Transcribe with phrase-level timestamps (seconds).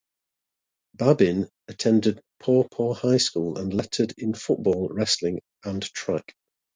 [0.95, 6.33] Babin attended Paw Paw High School and lettered in football, wrestling, and track.